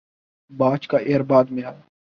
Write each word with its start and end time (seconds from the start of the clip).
باچ 0.51 0.87
کا 0.87 0.97
ایئر 0.97 1.23
بعد 1.23 1.45
میں 1.51 1.63
آیا 1.63 1.81